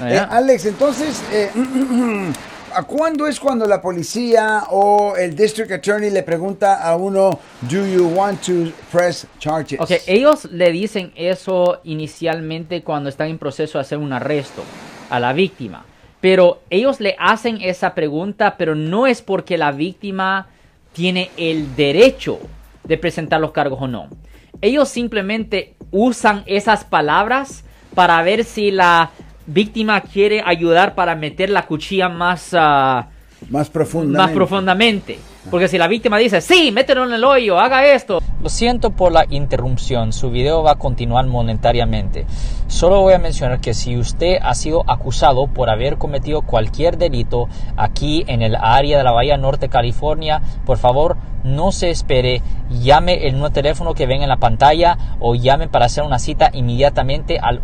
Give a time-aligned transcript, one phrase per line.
[0.00, 0.26] Ah, Eh.
[0.30, 1.50] Alex, entonces, eh,
[2.74, 7.86] ¿a cuándo es cuando la policía o el district attorney le pregunta a uno, do
[7.86, 9.80] you want to press charges?
[9.80, 14.62] Ok, ellos le dicen eso inicialmente cuando están en proceso de hacer un arresto
[15.10, 15.84] a la víctima.
[16.20, 20.46] Pero ellos le hacen esa pregunta, pero no es porque la víctima
[20.92, 22.38] tiene el derecho
[22.84, 24.08] de presentar los cargos o no.
[24.62, 27.64] Ellos simplemente usan esas palabras
[27.94, 29.10] para ver si la
[29.46, 32.54] víctima quiere ayudar para meter la cuchilla más...
[32.54, 33.08] ah,
[33.50, 34.18] Más profundamente.
[34.18, 35.18] más profundamente.
[35.50, 38.20] Porque si la víctima dice, sí, mételo en el hoyo, haga esto.
[38.42, 42.26] Lo siento por la interrupción, su video va a continuar monetariamente.
[42.66, 47.48] Solo voy a mencionar que si usted ha sido acusado por haber cometido cualquier delito
[47.76, 53.26] aquí en el área de la Bahía Norte, California, por favor no se espere, llame
[53.26, 57.38] el nuevo teléfono que ven en la pantalla o llame para hacer una cita inmediatamente
[57.38, 57.60] al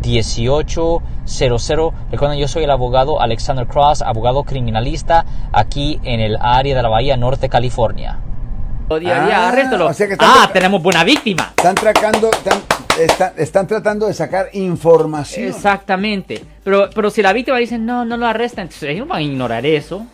[0.00, 1.92] 1-800-530-1800.
[2.10, 6.88] Recuerden, yo soy el abogado Alexander Cross, abogado criminalista aquí en el área de la
[6.88, 8.18] Bahía Norte, California.
[8.88, 9.86] Día a día, Ah, arréstalo.
[9.88, 11.52] o sea que están- ah, tenemos buena víctima.
[11.56, 12.60] Están, tratando, están,
[13.00, 15.48] están, están tratando de sacar información.
[15.48, 16.44] Exactamente.
[16.62, 19.66] Pero, pero si la víctima dice, no, no lo arrestan, entonces ellos van a ignorar
[19.66, 20.06] eso.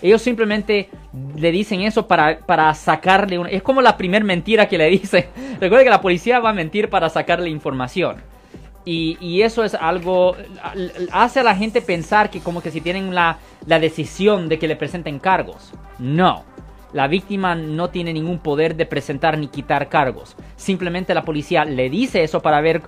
[0.00, 0.88] Ellos simplemente
[1.36, 3.50] le dicen eso para, para sacarle una...
[3.50, 5.26] Es como la primer mentira que le dicen.
[5.60, 8.22] Recuerda que la policía va a mentir para sacarle información.
[8.84, 10.34] Y, y eso es algo...
[11.12, 14.68] Hace a la gente pensar que como que si tienen la, la decisión de que
[14.68, 15.72] le presenten cargos.
[15.98, 16.44] No.
[16.92, 20.34] La víctima no tiene ningún poder de presentar ni quitar cargos.
[20.56, 22.82] Simplemente la policía le dice eso para ver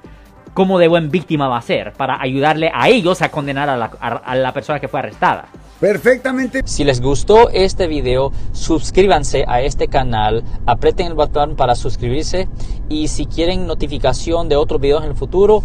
[0.55, 1.93] cómo de buen víctima va a ser.
[1.93, 5.47] Para ayudarle a ellos a condenar a la, a- a la persona que fue arrestada.
[5.79, 6.63] Perfectamente.
[6.65, 12.49] Si les gustó este video, suscríbanse a este canal, aprieten el botón para suscribirse
[12.89, 15.65] y si quieren notificación de otros videos en el futuro,